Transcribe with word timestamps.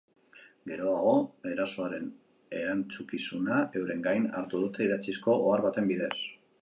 Geroago, 0.69 1.11
erasoaren 1.49 2.07
erantzukizuna 2.61 3.59
euren 3.83 4.01
gain 4.09 4.27
hartu 4.41 4.63
dute 4.67 4.87
idatzizko 4.89 5.37
ohar 5.43 5.67
baten 5.67 5.93
bidez. 5.93 6.15